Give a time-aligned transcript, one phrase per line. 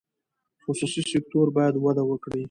[0.65, 2.39] خصوصي سکتور باید وده وکړي.